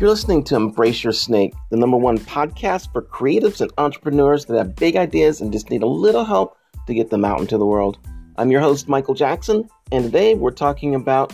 You're 0.00 0.10
listening 0.10 0.42
to 0.44 0.56
Embrace 0.56 1.04
Your 1.04 1.12
Snake, 1.12 1.54
the 1.70 1.76
number 1.76 1.96
one 1.96 2.18
podcast 2.18 2.92
for 2.92 3.00
creatives 3.00 3.60
and 3.60 3.70
entrepreneurs 3.78 4.44
that 4.46 4.58
have 4.58 4.74
big 4.74 4.96
ideas 4.96 5.40
and 5.40 5.52
just 5.52 5.70
need 5.70 5.84
a 5.84 5.86
little 5.86 6.24
help 6.24 6.58
to 6.88 6.94
get 6.94 7.10
them 7.10 7.24
out 7.24 7.38
into 7.38 7.56
the 7.56 7.64
world. 7.64 7.98
I'm 8.36 8.50
your 8.50 8.60
host, 8.60 8.88
Michael 8.88 9.14
Jackson, 9.14 9.68
and 9.92 10.02
today 10.02 10.34
we're 10.34 10.50
talking 10.50 10.96
about 10.96 11.32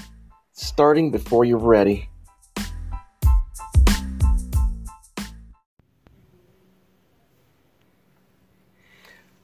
starting 0.52 1.10
before 1.10 1.46
you're 1.46 1.56
ready. 1.56 2.10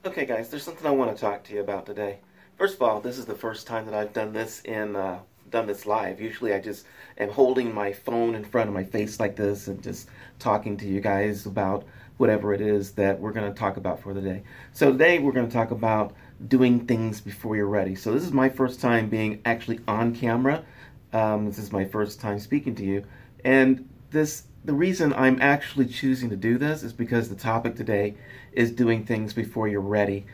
Okay, 0.04 0.26
guys, 0.26 0.50
there's 0.50 0.62
something 0.62 0.86
I 0.86 0.90
want 0.90 1.16
to 1.16 1.18
talk 1.18 1.42
to 1.44 1.54
you 1.54 1.60
about 1.60 1.86
today. 1.86 2.18
First 2.58 2.74
of 2.74 2.82
all, 2.82 3.00
this 3.00 3.16
is 3.16 3.24
the 3.24 3.34
first 3.34 3.66
time 3.66 3.86
that 3.86 3.94
I've 3.94 4.12
done 4.12 4.34
this 4.34 4.60
in 4.66 4.94
uh, 4.94 5.20
done 5.50 5.66
this 5.66 5.86
live. 5.86 6.20
Usually 6.20 6.52
I 6.52 6.60
just 6.60 6.86
am 7.18 7.30
holding 7.30 7.74
my 7.74 7.92
phone 7.92 8.34
in 8.34 8.44
front 8.44 8.68
of 8.68 8.74
my 8.74 8.84
face 8.84 9.20
like 9.20 9.36
this 9.36 9.68
and 9.68 9.82
just 9.82 10.08
talking 10.38 10.76
to 10.78 10.86
you 10.86 11.00
guys 11.00 11.46
about 11.46 11.84
whatever 12.16 12.54
it 12.54 12.60
is 12.60 12.92
that 12.92 13.20
we're 13.20 13.32
going 13.32 13.52
to 13.52 13.58
talk 13.58 13.76
about 13.76 14.00
for 14.00 14.14
the 14.14 14.20
day. 14.20 14.42
So 14.72 14.92
today 14.92 15.18
we're 15.18 15.32
going 15.32 15.46
to 15.46 15.52
talk 15.52 15.70
about 15.70 16.14
doing 16.48 16.86
things 16.86 17.20
before 17.20 17.56
you're 17.56 17.66
ready. 17.66 17.94
So 17.94 18.12
this 18.12 18.24
is 18.24 18.32
my 18.32 18.48
first 18.48 18.80
time 18.80 19.08
being 19.08 19.40
actually 19.44 19.80
on 19.86 20.14
camera. 20.14 20.64
Um, 21.12 21.46
this 21.46 21.58
is 21.58 21.72
my 21.72 21.84
first 21.84 22.20
time 22.20 22.38
speaking 22.38 22.74
to 22.76 22.84
you. 22.84 23.04
And 23.44 23.88
this 24.10 24.44
the 24.64 24.74
reason 24.74 25.12
I'm 25.12 25.40
actually 25.40 25.86
choosing 25.86 26.28
to 26.30 26.36
do 26.36 26.58
this 26.58 26.82
is 26.82 26.92
because 26.92 27.28
the 27.28 27.36
topic 27.36 27.76
today 27.76 28.16
is 28.50 28.72
doing 28.72 29.06
things 29.06 29.32
before 29.32 29.68
you're 29.68 29.80
ready. 29.80 30.26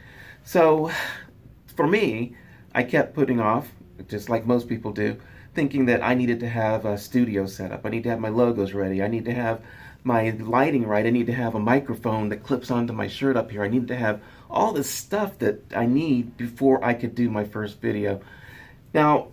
So 0.43 0.91
for 1.77 1.87
me, 1.87 2.35
I 2.75 2.83
kept 2.83 3.15
putting 3.15 3.41
off 3.41 3.71
just 4.09 4.29
like 4.29 4.47
most 4.47 4.69
people 4.69 4.93
do, 4.93 5.17
thinking 5.55 5.87
that 5.87 6.03
I 6.03 6.15
needed 6.15 6.41
to 6.41 6.49
have 6.49 6.85
a 6.85 6.99
studio 6.99 7.47
set 7.47 7.73
up. 7.73 7.85
I 7.85 7.91
need 7.91 8.05
to 8.05 8.11
have 8.11 8.21
my 8.21 8.29
logos 8.29 8.73
ready. 8.73 9.03
I 9.03 9.09
need 9.09 9.25
to 9.27 9.35
have 9.35 9.61
my 10.05 10.31
lighting 10.31 10.87
right. 10.87 11.07
I 11.07 11.11
need 11.11 11.27
to 11.27 11.35
have 11.35 11.55
a 11.55 11.61
microphone 11.61 12.29
that 12.31 12.43
clips 12.43 12.71
onto 12.71 12.93
my 12.93 13.07
shirt 13.07 13.37
up 13.37 13.51
here. 13.51 13.63
I 13.63 13.69
need 13.69 13.89
to 13.89 13.97
have 13.97 14.21
all 14.51 14.73
this 14.73 14.91
stuff 14.91 15.39
that 15.39 15.63
I 15.75 15.87
need 15.87 16.37
before 16.37 16.85
I 16.85 16.95
could 16.95 17.15
do 17.15 17.31
my 17.31 17.45
first 17.45 17.81
video. 17.81 18.21
Now, 18.93 19.29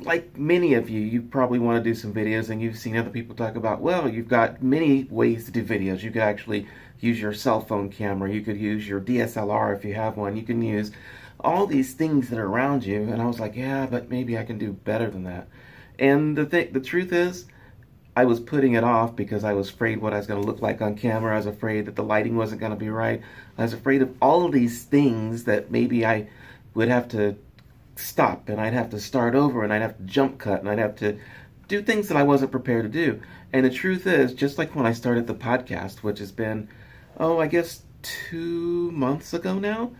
like 0.00 0.36
many 0.36 0.74
of 0.74 0.88
you, 0.88 1.00
you 1.00 1.22
probably 1.22 1.58
want 1.58 1.82
to 1.82 1.90
do 1.90 1.94
some 1.94 2.12
videos 2.12 2.50
and 2.50 2.60
you've 2.60 2.78
seen 2.78 2.96
other 2.96 3.10
people 3.10 3.36
talk 3.36 3.56
about, 3.56 3.80
well, 3.80 4.08
you've 4.08 4.28
got 4.28 4.62
many 4.62 5.04
ways 5.04 5.44
to 5.44 5.50
do 5.50 5.62
videos. 5.62 6.02
You 6.02 6.10
could 6.10 6.22
actually 6.22 6.66
use 7.00 7.20
your 7.20 7.32
cell 7.32 7.60
phone 7.60 7.90
camera. 7.90 8.32
You 8.32 8.40
could 8.40 8.58
use 8.58 8.88
your 8.88 9.00
DSLR 9.00 9.76
if 9.76 9.84
you 9.84 9.94
have 9.94 10.16
one. 10.16 10.36
You 10.36 10.42
can 10.42 10.62
use 10.62 10.92
all 11.44 11.66
these 11.66 11.94
things 11.94 12.28
that 12.30 12.38
are 12.38 12.46
around 12.46 12.84
you. 12.84 13.02
And 13.02 13.20
I 13.20 13.26
was 13.26 13.40
like, 13.40 13.56
yeah, 13.56 13.86
but 13.86 14.08
maybe 14.08 14.38
I 14.38 14.44
can 14.44 14.58
do 14.58 14.72
better 14.72 15.10
than 15.10 15.24
that. 15.24 15.48
And 15.98 16.36
the 16.36 16.46
thing, 16.46 16.72
the 16.72 16.80
truth 16.80 17.12
is, 17.12 17.46
I 18.16 18.24
was 18.24 18.40
putting 18.40 18.74
it 18.74 18.84
off 18.84 19.14
because 19.14 19.44
I 19.44 19.52
was 19.52 19.70
afraid 19.70 20.00
what 20.00 20.12
I 20.12 20.18
was 20.18 20.26
going 20.26 20.40
to 20.40 20.46
look 20.46 20.60
like 20.60 20.82
on 20.82 20.96
camera. 20.96 21.34
I 21.34 21.36
was 21.36 21.46
afraid 21.46 21.86
that 21.86 21.96
the 21.96 22.02
lighting 22.02 22.36
wasn't 22.36 22.60
going 22.60 22.72
to 22.72 22.76
be 22.76 22.90
right. 22.90 23.22
I 23.56 23.62
was 23.62 23.72
afraid 23.72 24.02
of 24.02 24.14
all 24.20 24.44
of 24.44 24.52
these 24.52 24.84
things 24.84 25.44
that 25.44 25.70
maybe 25.70 26.04
I 26.04 26.28
would 26.74 26.88
have 26.88 27.08
to 27.08 27.36
stop 27.96 28.48
and 28.48 28.60
I'd 28.60 28.72
have 28.72 28.90
to 28.90 29.00
start 29.00 29.34
over 29.34 29.62
and 29.62 29.72
I'd 29.72 29.82
have 29.82 29.96
to 29.96 30.02
jump 30.04 30.38
cut 30.38 30.60
and 30.60 30.68
I'd 30.68 30.78
have 30.78 30.96
to 30.96 31.18
do 31.68 31.82
things 31.82 32.08
that 32.08 32.16
I 32.16 32.22
wasn't 32.22 32.50
prepared 32.50 32.84
to 32.84 32.88
do. 32.88 33.20
And 33.52 33.64
the 33.64 33.70
truth 33.70 34.06
is, 34.06 34.34
just 34.34 34.58
like 34.58 34.74
when 34.74 34.86
I 34.86 34.92
started 34.92 35.26
the 35.26 35.34
podcast, 35.34 35.98
which 35.98 36.18
has 36.18 36.32
been, 36.32 36.68
oh, 37.18 37.38
I 37.38 37.46
guess 37.46 37.82
two 38.02 38.90
months 38.92 39.34
ago 39.34 39.58
now, 39.58 39.92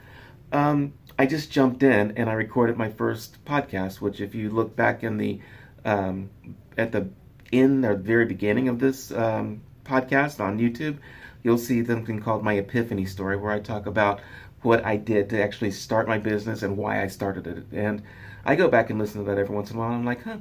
um, 0.53 0.93
I 1.19 1.27
just 1.27 1.51
jumped 1.51 1.83
in 1.83 2.13
and 2.17 2.29
I 2.29 2.33
recorded 2.33 2.77
my 2.77 2.91
first 2.91 3.45
podcast, 3.45 4.01
which 4.01 4.21
if 4.21 4.35
you 4.35 4.51
look 4.51 4.75
back 4.75 5.03
in 5.03 5.17
the 5.17 5.41
um, 5.85 6.31
at 6.77 6.93
the 6.93 7.09
in 7.53 7.81
the 7.81 7.95
very 7.95 8.27
beginning 8.27 8.69
of 8.69 8.79
this 8.79 9.11
um, 9.13 9.63
podcast 9.85 10.41
on 10.41 10.59
YouTube, 10.59 10.99
you'll 11.43 11.59
see 11.59 11.85
something 11.85 12.21
called 12.21 12.45
my 12.45 12.55
epiphany 12.55 13.07
story, 13.07 13.37
where 13.37 13.53
I 13.53 13.61
talk 13.61 13.87
about 13.87 14.21
what 14.63 14.85
I 14.85 14.97
did 14.97 15.31
to 15.31 15.43
actually 15.43 15.71
start 15.71 16.07
my 16.07 16.19
business 16.19 16.63
and 16.63 16.77
why 16.77 17.03
I 17.03 17.07
started 17.07 17.47
it. 17.47 17.65
And 17.73 18.03
I 18.45 18.57
go 18.57 18.69
back 18.69 18.91
and 18.91 18.99
listen 18.99 19.25
to 19.25 19.31
that 19.31 19.39
every 19.39 19.55
once 19.55 19.71
in 19.71 19.77
a 19.77 19.79
while. 19.79 19.89
And 19.89 19.99
I'm 19.99 20.05
like, 20.05 20.23
huh, 20.23 20.39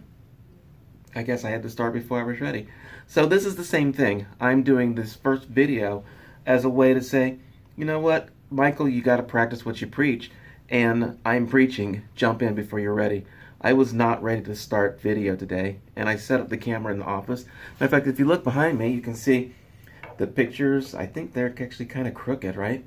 I 1.16 1.24
guess 1.24 1.44
I 1.44 1.50
had 1.50 1.64
to 1.64 1.70
start 1.70 1.94
before 1.94 2.20
I 2.20 2.24
was 2.24 2.40
ready. 2.40 2.68
So 3.08 3.26
this 3.26 3.46
is 3.46 3.56
the 3.56 3.64
same 3.64 3.94
thing. 3.94 4.28
I'm 4.40 4.64
doing 4.64 4.96
this 4.96 5.16
first 5.16 5.48
video 5.48 6.04
as 6.46 6.66
a 6.66 6.70
way 6.70 6.94
to 6.94 7.02
say, 7.02 7.40
you 7.76 7.86
know 7.86 8.00
what, 8.00 8.30
Michael, 8.52 8.90
you 8.90 9.02
got 9.02 9.18
to 9.18 9.24
practice 9.24 9.66
what 9.66 9.80
you 9.80 9.88
preach 9.88 10.32
and 10.70 11.18
I'm 11.26 11.48
preaching, 11.48 12.04
jump 12.16 12.42
in 12.42 12.56
before 12.56 12.80
you're 12.80 12.94
ready. 12.94 13.26
I 13.62 13.74
was 13.74 13.94
not 13.94 14.24
ready 14.24 14.42
to 14.44 14.56
start 14.56 15.02
video 15.02 15.36
today, 15.36 15.80
and 15.96 16.08
I 16.08 16.16
set 16.16 16.40
up 16.40 16.50
the 16.50 16.58
camera 16.58 16.94
in 16.94 17.00
the 17.00 17.06
office. 17.06 17.46
Matter 17.74 17.86
of 17.86 17.92
fact, 17.92 18.08
if 18.08 18.20
you 18.20 18.26
look 18.26 18.44
behind 18.44 18.80
me, 18.80 18.90
you 18.92 19.02
can 19.02 19.16
see 19.16 19.54
the 20.18 20.28
pictures. 20.28 20.96
I 20.96 21.06
think 21.06 21.34
they're 21.34 21.54
actually 21.60 21.88
kind 21.88 22.08
of 22.08 22.14
crooked, 22.14 22.56
right? 22.56 22.86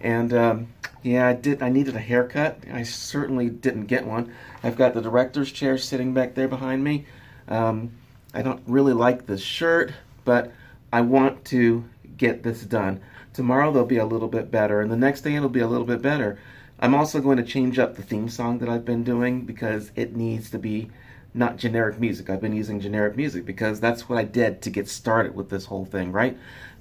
And 0.00 0.32
um, 0.32 0.68
yeah, 1.02 1.28
I 1.28 1.32
did. 1.32 1.62
I 1.62 1.70
needed 1.70 1.96
a 1.96 2.00
haircut. 2.00 2.58
I 2.72 2.82
certainly 2.84 3.48
didn't 3.48 3.86
get 3.86 4.06
one. 4.06 4.32
I've 4.62 4.76
got 4.76 4.94
the 4.94 5.00
director's 5.00 5.50
chair 5.50 5.76
sitting 5.76 6.14
back 6.14 6.34
there 6.34 6.48
behind 6.48 6.84
me. 6.84 7.06
Um, 7.48 7.92
I 8.32 8.42
don't 8.42 8.62
really 8.66 8.92
like 8.92 9.26
this 9.26 9.42
shirt, 9.42 9.92
but 10.24 10.52
I 10.92 11.00
want 11.00 11.44
to 11.46 11.84
get 12.16 12.42
this 12.42 12.62
done. 12.62 13.00
Tomorrow 13.32 13.72
they'll 13.72 13.84
be 13.84 13.98
a 13.98 14.04
little 14.04 14.28
bit 14.28 14.50
better, 14.50 14.80
and 14.80 14.90
the 14.90 14.96
next 14.96 15.22
day 15.22 15.34
it'll 15.34 15.48
be 15.48 15.60
a 15.60 15.66
little 15.66 15.86
bit 15.86 16.02
better. 16.02 16.38
I'm 16.78 16.94
also 16.94 17.20
going 17.20 17.38
to 17.38 17.44
change 17.44 17.78
up 17.78 17.96
the 17.96 18.02
theme 18.02 18.28
song 18.28 18.58
that 18.58 18.68
I've 18.68 18.84
been 18.84 19.04
doing 19.04 19.42
because 19.42 19.92
it 19.94 20.16
needs 20.16 20.50
to 20.50 20.58
be 20.58 20.90
not 21.32 21.56
generic 21.56 21.98
music. 21.98 22.28
I've 22.28 22.40
been 22.40 22.54
using 22.54 22.80
generic 22.80 23.16
music 23.16 23.46
because 23.46 23.80
that's 23.80 24.08
what 24.08 24.18
I 24.18 24.24
did 24.24 24.60
to 24.62 24.70
get 24.70 24.88
started 24.88 25.34
with 25.34 25.48
this 25.48 25.66
whole 25.66 25.84
thing, 25.86 26.12
right? 26.12 26.36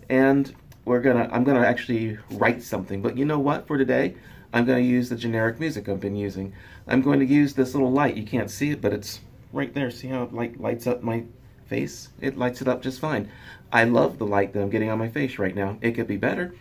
And 0.09 0.53
we're 0.83 0.99
gonna 0.99 1.29
I'm 1.31 1.43
gonna 1.43 1.65
actually 1.65 2.17
write 2.31 2.63
something. 2.63 3.01
But 3.01 3.17
you 3.17 3.23
know 3.25 3.39
what? 3.39 3.67
For 3.67 3.77
today, 3.77 4.15
I'm 4.51 4.65
gonna 4.65 4.79
use 4.79 5.09
the 5.09 5.15
generic 5.15 5.59
music 5.59 5.87
I've 5.87 5.99
been 5.99 6.15
using. 6.15 6.53
I'm 6.87 7.01
going 7.01 7.19
to 7.19 7.25
use 7.25 7.53
this 7.53 7.73
little 7.73 7.91
light. 7.91 8.17
You 8.17 8.25
can't 8.25 8.51
see 8.51 8.71
it, 8.71 8.81
but 8.81 8.91
it's 8.91 9.21
right 9.53 9.73
there. 9.73 9.91
See 9.91 10.07
how 10.07 10.23
it 10.23 10.33
light 10.33 10.59
lights 10.59 10.87
up 10.87 11.03
my 11.03 11.23
face? 11.71 12.09
It 12.19 12.37
lights 12.37 12.61
it 12.61 12.67
up 12.67 12.83
just 12.83 12.99
fine. 12.99 13.31
I 13.71 13.85
love 13.85 14.17
the 14.17 14.25
light 14.25 14.51
that 14.51 14.61
I'm 14.61 14.69
getting 14.69 14.89
on 14.89 14.99
my 14.99 15.07
face 15.07 15.39
right 15.39 15.55
now. 15.55 15.77
It 15.81 15.93
could 15.93 16.05
be 16.05 16.17
better. 16.17 16.53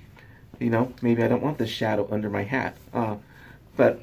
You 0.61 0.71
know, 0.71 0.93
maybe 1.03 1.25
I 1.25 1.29
don't 1.29 1.43
want 1.43 1.59
the 1.59 1.67
shadow 1.67 2.07
under 2.13 2.31
my 2.31 2.45
hat. 2.45 2.77
Uh, 2.95 3.17
but 3.77 4.01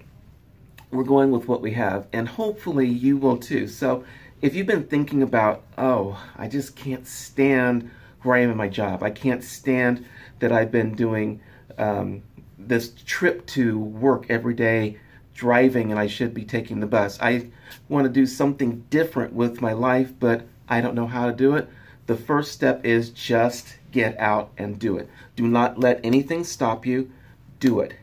we're 0.92 1.06
going 1.06 1.32
with 1.32 1.48
what 1.48 1.62
we 1.62 1.72
have, 1.72 2.08
and 2.12 2.28
hopefully 2.28 2.88
you 2.88 3.16
will 3.16 3.38
too. 3.38 3.68
So 3.68 4.04
if 4.42 4.54
you've 4.54 4.68
been 4.68 4.88
thinking 4.88 5.24
about, 5.24 5.64
oh, 5.78 6.22
I 6.38 6.50
just 6.50 6.76
can't 6.76 7.08
stand 7.08 7.90
where 8.24 8.36
I 8.36 8.42
am 8.42 8.52
in 8.52 8.58
my 8.58 8.68
job, 8.68 9.02
I 9.02 9.10
can't 9.10 9.44
stand 9.44 10.06
that 10.40 10.52
I've 10.52 10.72
been 10.72 10.94
doing 10.94 11.40
um, 11.78 12.22
this 12.60 12.94
trip 13.06 13.46
to 13.48 13.80
work 13.80 14.26
every 14.30 14.54
day 14.54 14.98
driving 15.34 15.92
and 15.92 16.00
I 16.00 16.08
should 16.08 16.34
be 16.34 16.44
taking 16.44 16.80
the 16.80 16.88
bus. 16.88 17.18
I 17.22 17.48
want 17.88 18.06
to 18.06 18.12
do 18.12 18.26
something 18.26 18.84
different 18.90 19.34
with 19.34 19.62
my 19.62 19.72
life, 19.72 20.12
but 20.20 20.46
I 20.70 20.82
don't 20.82 20.96
know 20.96 21.08
how 21.08 21.28
to 21.28 21.34
do 21.34 21.56
it. 21.56 21.70
The 22.08 22.16
first 22.16 22.52
step 22.52 22.86
is 22.86 23.10
just 23.10 23.78
get 23.92 24.18
out 24.20 24.52
and 24.58 24.80
do 24.80 24.98
it. 24.98 25.10
Do 25.36 25.48
not 25.48 25.80
let 25.80 26.00
anything 26.04 26.44
stop 26.44 26.86
you. 26.86 27.12
Do 27.60 27.80
it. 27.80 27.96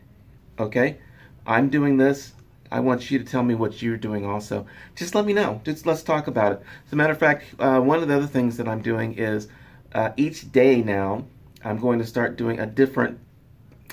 Okay? 0.59 0.97
I'm 1.45 1.69
doing 1.69 1.97
this. 1.97 2.33
I 2.71 2.79
want 2.79 3.09
you 3.09 3.19
to 3.19 3.25
tell 3.25 3.43
me 3.43 3.55
what 3.55 3.81
you're 3.81 3.97
doing 3.97 4.25
also. 4.25 4.65
Just 4.95 5.15
let 5.15 5.25
me 5.25 5.33
know. 5.33 5.61
Just 5.63 5.85
let's 5.85 6.03
talk 6.03 6.27
about 6.27 6.53
it. 6.53 6.61
As 6.85 6.93
a 6.93 6.95
matter 6.95 7.13
of 7.13 7.19
fact, 7.19 7.45
uh, 7.59 7.79
one 7.79 8.01
of 8.01 8.07
the 8.07 8.15
other 8.15 8.27
things 8.27 8.57
that 8.57 8.67
I'm 8.67 8.81
doing 8.81 9.17
is 9.17 9.47
uh, 9.93 10.11
each 10.17 10.51
day 10.51 10.81
now, 10.81 11.25
I'm 11.63 11.79
going 11.79 11.99
to 11.99 12.05
start 12.05 12.35
doing 12.35 12.59
a 12.59 12.65
different, 12.65 13.19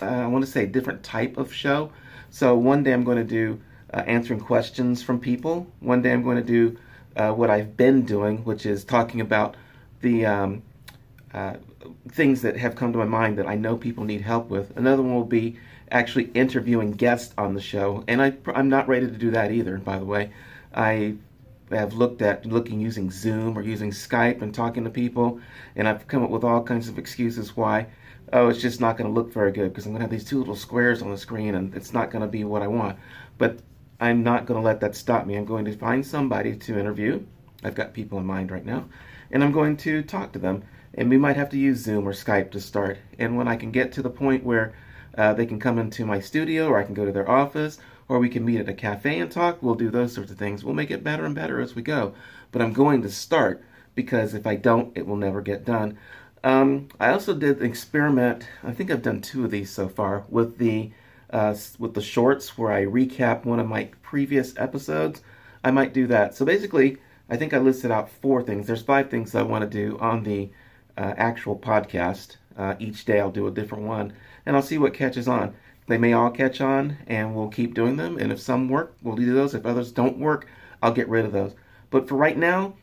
uh, 0.00 0.06
I 0.06 0.26
want 0.26 0.44
to 0.44 0.50
say, 0.50 0.66
different 0.66 1.02
type 1.02 1.36
of 1.36 1.52
show. 1.52 1.92
So 2.30 2.54
one 2.54 2.82
day 2.82 2.92
I'm 2.92 3.04
going 3.04 3.18
to 3.18 3.24
do 3.24 3.60
uh, 3.94 3.98
answering 4.06 4.40
questions 4.40 5.02
from 5.02 5.20
people. 5.20 5.66
One 5.80 6.02
day 6.02 6.12
I'm 6.12 6.22
going 6.22 6.38
to 6.38 6.42
do 6.42 6.78
uh, 7.16 7.32
what 7.32 7.50
I've 7.50 7.76
been 7.76 8.02
doing, 8.04 8.38
which 8.44 8.66
is 8.66 8.84
talking 8.84 9.20
about 9.20 9.56
the 10.00 10.26
um, 10.26 10.62
uh, 11.32 11.54
things 12.08 12.42
that 12.42 12.56
have 12.56 12.74
come 12.74 12.92
to 12.92 12.98
my 12.98 13.04
mind 13.04 13.38
that 13.38 13.46
I 13.46 13.54
know 13.54 13.76
people 13.76 14.04
need 14.04 14.20
help 14.20 14.48
with. 14.48 14.76
Another 14.76 15.02
one 15.02 15.14
will 15.14 15.24
be 15.24 15.58
actually 15.90 16.24
interviewing 16.34 16.92
guests 16.92 17.34
on 17.38 17.54
the 17.54 17.60
show, 17.60 18.04
and 18.08 18.22
I, 18.22 18.34
I'm 18.46 18.68
not 18.68 18.88
ready 18.88 19.06
to 19.06 19.12
do 19.12 19.30
that 19.32 19.52
either. 19.52 19.78
By 19.78 19.98
the 19.98 20.04
way, 20.04 20.30
I 20.74 21.14
have 21.70 21.94
looked 21.94 22.22
at 22.22 22.46
looking 22.46 22.80
using 22.80 23.10
Zoom 23.10 23.56
or 23.56 23.62
using 23.62 23.90
Skype 23.90 24.42
and 24.42 24.54
talking 24.54 24.84
to 24.84 24.90
people, 24.90 25.40
and 25.76 25.88
I've 25.88 26.06
come 26.06 26.22
up 26.22 26.30
with 26.30 26.44
all 26.44 26.62
kinds 26.62 26.88
of 26.88 26.98
excuses 26.98 27.56
why. 27.56 27.86
Oh, 28.32 28.48
it's 28.48 28.62
just 28.62 28.80
not 28.80 28.96
going 28.96 29.08
to 29.08 29.14
look 29.14 29.32
very 29.32 29.52
good 29.52 29.70
because 29.70 29.84
I'm 29.84 29.92
going 29.92 30.00
to 30.00 30.04
have 30.04 30.10
these 30.10 30.24
two 30.24 30.38
little 30.38 30.56
squares 30.56 31.02
on 31.02 31.10
the 31.10 31.18
screen, 31.18 31.54
and 31.54 31.74
it's 31.74 31.92
not 31.92 32.10
going 32.10 32.22
to 32.22 32.28
be 32.28 32.44
what 32.44 32.62
I 32.62 32.66
want. 32.66 32.98
But 33.36 33.58
I'm 34.02 34.24
not 34.24 34.46
going 34.46 34.60
to 34.60 34.64
let 34.64 34.80
that 34.80 34.96
stop 34.96 35.26
me. 35.26 35.36
I'm 35.36 35.44
going 35.44 35.64
to 35.64 35.76
find 35.76 36.04
somebody 36.04 36.56
to 36.56 36.76
interview. 36.76 37.24
I've 37.62 37.76
got 37.76 37.94
people 37.94 38.18
in 38.18 38.26
mind 38.26 38.50
right 38.50 38.66
now, 38.66 38.86
and 39.30 39.44
I'm 39.44 39.52
going 39.52 39.76
to 39.76 40.02
talk 40.02 40.32
to 40.32 40.40
them. 40.40 40.64
And 40.94 41.08
we 41.08 41.16
might 41.16 41.36
have 41.36 41.50
to 41.50 41.56
use 41.56 41.78
Zoom 41.78 42.08
or 42.08 42.12
Skype 42.12 42.50
to 42.50 42.60
start. 42.60 42.98
And 43.20 43.36
when 43.36 43.46
I 43.46 43.54
can 43.54 43.70
get 43.70 43.92
to 43.92 44.02
the 44.02 44.10
point 44.10 44.42
where 44.42 44.74
uh, 45.16 45.34
they 45.34 45.46
can 45.46 45.60
come 45.60 45.78
into 45.78 46.04
my 46.04 46.18
studio 46.18 46.66
or 46.66 46.78
I 46.78 46.82
can 46.82 46.94
go 46.94 47.04
to 47.04 47.12
their 47.12 47.30
office 47.30 47.78
or 48.08 48.18
we 48.18 48.28
can 48.28 48.44
meet 48.44 48.58
at 48.58 48.68
a 48.68 48.74
cafe 48.74 49.20
and 49.20 49.30
talk. 49.30 49.62
We'll 49.62 49.76
do 49.76 49.88
those 49.88 50.12
sorts 50.12 50.32
of 50.32 50.36
things. 50.36 50.64
We'll 50.64 50.74
make 50.74 50.90
it 50.90 51.04
better 51.04 51.24
and 51.24 51.34
better 51.34 51.60
as 51.60 51.76
we 51.76 51.82
go. 51.82 52.12
But 52.50 52.60
I'm 52.60 52.72
going 52.72 53.02
to 53.02 53.08
start 53.08 53.62
because 53.94 54.34
if 54.34 54.48
I 54.48 54.56
don't, 54.56 54.96
it 54.96 55.06
will 55.06 55.16
never 55.16 55.40
get 55.40 55.64
done. 55.64 55.96
Um, 56.42 56.88
I 56.98 57.10
also 57.10 57.34
did 57.34 57.62
experiment. 57.62 58.48
I 58.64 58.72
think 58.72 58.90
I've 58.90 59.00
done 59.00 59.20
two 59.20 59.44
of 59.44 59.52
these 59.52 59.70
so 59.70 59.88
far 59.88 60.24
with 60.28 60.58
the 60.58 60.90
uh, 61.32 61.54
with 61.78 61.94
the 61.94 62.02
shorts 62.02 62.56
where 62.58 62.72
I 62.72 62.84
recap 62.84 63.44
one 63.44 63.58
of 63.58 63.68
my 63.68 63.90
previous 64.02 64.54
episodes. 64.56 65.22
I 65.64 65.70
might 65.70 65.92
do 65.92 66.06
that. 66.08 66.34
So 66.34 66.44
basically, 66.44 66.98
I 67.28 67.36
think 67.36 67.54
I 67.54 67.58
listed 67.58 67.90
out 67.90 68.10
four 68.10 68.42
things. 68.42 68.66
There's 68.66 68.82
five 68.82 69.10
things 69.10 69.34
I 69.34 69.42
want 69.42 69.62
to 69.62 69.70
do 69.70 69.98
on 69.98 70.22
the 70.24 70.50
uh, 70.96 71.14
actual 71.16 71.58
podcast. 71.58 72.36
Uh, 72.56 72.74
each 72.78 73.04
day 73.04 73.20
I'll 73.20 73.30
do 73.30 73.46
a 73.46 73.50
different 73.50 73.84
one, 73.84 74.12
and 74.44 74.54
I'll 74.54 74.62
see 74.62 74.78
what 74.78 74.92
catches 74.92 75.28
on. 75.28 75.54
They 75.86 75.98
may 75.98 76.12
all 76.12 76.30
catch 76.30 76.60
on, 76.60 76.98
and 77.06 77.34
we'll 77.34 77.48
keep 77.48 77.74
doing 77.74 77.96
them. 77.96 78.18
And 78.18 78.30
if 78.30 78.40
some 78.40 78.68
work, 78.68 78.94
we'll 79.02 79.16
do 79.16 79.32
those. 79.34 79.54
If 79.54 79.64
others 79.66 79.90
don't 79.90 80.18
work, 80.18 80.46
I'll 80.82 80.92
get 80.92 81.08
rid 81.08 81.24
of 81.24 81.32
those. 81.32 81.54
But 81.90 82.08
for 82.08 82.16
right 82.16 82.36
now, 82.36 82.74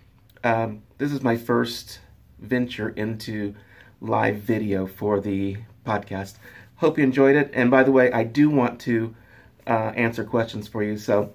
um, 0.44 0.82
this 0.98 1.12
is 1.12 1.22
my 1.22 1.38
first 1.38 2.00
venture 2.40 2.90
into 2.90 3.54
live 4.02 4.38
video 4.38 4.88
for 4.88 5.20
the 5.20 5.58
podcast. 5.86 6.36
Hope 6.80 6.98
you 6.98 7.04
enjoyed 7.04 7.36
it. 7.36 7.52
And 7.54 7.70
by 7.70 7.84
the 7.84 7.92
way, 7.92 8.10
I 8.12 8.24
do 8.24 8.50
want 8.50 8.80
to 8.82 9.14
uh, 9.68 9.92
answer 9.96 10.24
questions 10.24 10.68
for 10.68 10.82
you. 10.82 10.98
So, 10.98 11.34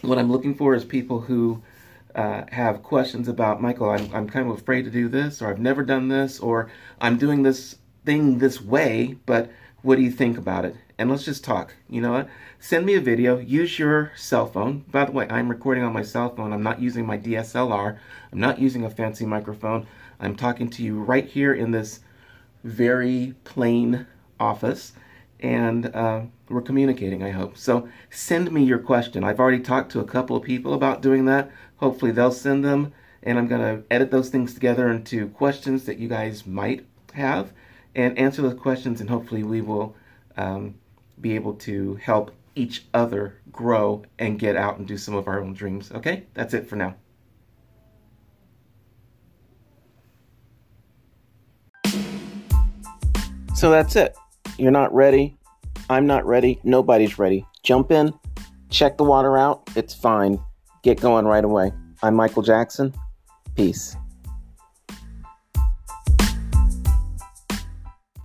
what 0.00 0.18
I'm 0.18 0.32
looking 0.32 0.54
for 0.54 0.74
is 0.74 0.86
people 0.86 1.20
who 1.20 1.62
uh, 2.14 2.44
have 2.50 2.82
questions 2.82 3.28
about 3.28 3.60
Michael. 3.60 3.90
I'm, 3.90 4.08
I'm 4.14 4.26
kind 4.26 4.50
of 4.50 4.56
afraid 4.58 4.86
to 4.86 4.90
do 4.90 5.08
this, 5.08 5.42
or 5.42 5.50
I've 5.50 5.58
never 5.58 5.82
done 5.84 6.08
this, 6.08 6.40
or 6.40 6.70
I'm 6.98 7.18
doing 7.18 7.42
this 7.42 7.76
thing 8.06 8.38
this 8.38 8.62
way, 8.62 9.18
but 9.26 9.50
what 9.82 9.96
do 9.96 10.02
you 10.02 10.10
think 10.10 10.38
about 10.38 10.64
it? 10.64 10.74
And 10.96 11.10
let's 11.10 11.26
just 11.26 11.44
talk. 11.44 11.74
You 11.88 12.00
know 12.00 12.12
what? 12.12 12.28
Send 12.58 12.86
me 12.86 12.94
a 12.94 13.02
video. 13.02 13.38
Use 13.38 13.78
your 13.78 14.12
cell 14.16 14.46
phone. 14.46 14.86
By 14.90 15.04
the 15.04 15.12
way, 15.12 15.26
I'm 15.28 15.50
recording 15.50 15.84
on 15.84 15.92
my 15.92 16.02
cell 16.02 16.34
phone. 16.34 16.54
I'm 16.54 16.62
not 16.62 16.80
using 16.80 17.04
my 17.04 17.18
DSLR. 17.18 17.98
I'm 18.32 18.40
not 18.40 18.58
using 18.58 18.84
a 18.84 18.90
fancy 18.90 19.26
microphone. 19.26 19.86
I'm 20.18 20.36
talking 20.36 20.70
to 20.70 20.82
you 20.82 21.00
right 21.00 21.26
here 21.26 21.52
in 21.52 21.70
this 21.70 22.00
very 22.64 23.34
plain 23.44 24.06
office, 24.40 24.92
and 25.38 25.94
uh, 25.94 26.22
we're 26.48 26.62
communicating, 26.62 27.22
I 27.22 27.30
hope. 27.30 27.56
So 27.56 27.88
send 28.10 28.50
me 28.50 28.64
your 28.64 28.78
question. 28.78 29.22
I've 29.22 29.38
already 29.38 29.60
talked 29.60 29.92
to 29.92 30.00
a 30.00 30.04
couple 30.04 30.36
of 30.36 30.42
people 30.42 30.74
about 30.74 31.02
doing 31.02 31.26
that. 31.26 31.50
Hopefully, 31.76 32.10
they'll 32.10 32.32
send 32.32 32.64
them, 32.64 32.92
and 33.22 33.38
I'm 33.38 33.46
going 33.46 33.60
to 33.60 33.84
edit 33.90 34.10
those 34.10 34.30
things 34.30 34.54
together 34.54 34.90
into 34.90 35.28
questions 35.28 35.84
that 35.84 35.98
you 35.98 36.08
guys 36.08 36.46
might 36.46 36.86
have 37.12 37.52
and 37.94 38.18
answer 38.18 38.42
those 38.42 38.58
questions, 38.58 39.00
and 39.00 39.10
hopefully, 39.10 39.42
we 39.42 39.60
will 39.60 39.94
um, 40.36 40.74
be 41.20 41.34
able 41.34 41.54
to 41.54 41.96
help 41.96 42.32
each 42.54 42.84
other 42.92 43.40
grow 43.52 44.02
and 44.18 44.38
get 44.38 44.56
out 44.56 44.78
and 44.78 44.86
do 44.86 44.96
some 44.96 45.14
of 45.14 45.28
our 45.28 45.40
own 45.40 45.54
dreams. 45.54 45.92
Okay? 45.92 46.24
That's 46.34 46.54
it 46.54 46.68
for 46.68 46.76
now. 46.76 46.96
So 53.54 53.70
that's 53.70 53.94
it. 53.96 54.16
You're 54.60 54.70
not 54.70 54.94
ready. 54.94 55.38
I'm 55.88 56.06
not 56.06 56.26
ready. 56.26 56.60
Nobody's 56.64 57.18
ready. 57.18 57.46
Jump 57.62 57.90
in, 57.90 58.12
check 58.68 58.98
the 58.98 59.04
water 59.04 59.38
out. 59.38 59.62
It's 59.74 59.94
fine. 59.94 60.38
Get 60.82 61.00
going 61.00 61.24
right 61.24 61.42
away. 61.42 61.72
I'm 62.02 62.14
Michael 62.14 62.42
Jackson. 62.42 62.92
Peace. 63.56 63.96